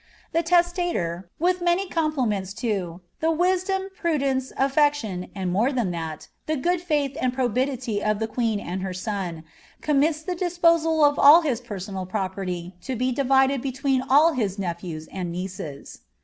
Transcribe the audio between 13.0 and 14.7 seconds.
them divided between all his